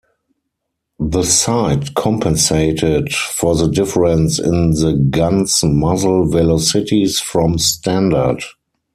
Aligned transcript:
The 0.97 1.21
sight 1.21 1.93
compensated 1.93 3.13
for 3.13 3.55
the 3.55 3.67
difference 3.67 4.39
in 4.39 4.71
the 4.71 4.95
gun's 5.11 5.63
muzzle 5.63 6.27
velocities 6.27 7.19
from 7.19 7.59
standard. 7.59 8.41